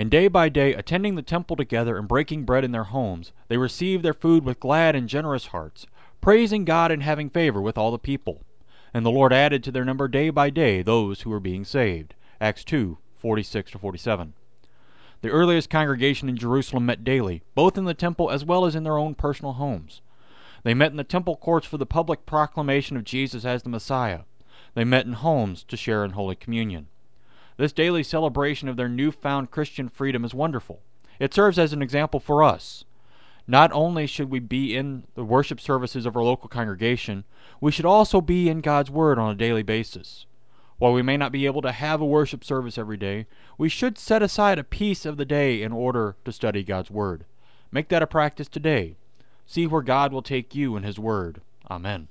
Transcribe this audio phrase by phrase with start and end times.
[0.00, 3.58] And day by day, attending the temple together and breaking bread in their homes, they
[3.58, 5.86] received their food with glad and generous hearts,
[6.22, 8.40] praising God and having favor with all the people.
[8.94, 12.14] And the Lord added to their number day by day those who were being saved.
[12.40, 14.32] Acts 2 46 47.
[15.20, 18.84] The earliest congregation in Jerusalem met daily, both in the temple as well as in
[18.84, 20.00] their own personal homes.
[20.62, 24.20] They met in the temple courts for the public proclamation of Jesus as the Messiah.
[24.72, 26.88] They met in homes to share in Holy Communion.
[27.56, 30.80] This daily celebration of their newfound Christian freedom is wonderful.
[31.18, 32.84] It serves as an example for us.
[33.46, 37.24] Not only should we be in the worship services of our local congregation,
[37.60, 40.24] we should also be in God's Word on a daily basis.
[40.78, 43.26] While we may not be able to have a worship service every day,
[43.58, 47.26] we should set aside a piece of the day in order to study God's Word.
[47.70, 48.96] Make that a practice today.
[49.46, 51.42] See where God will take you in His Word.
[51.70, 52.08] Amen.